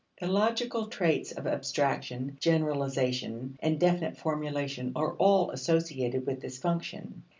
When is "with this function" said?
6.25-7.21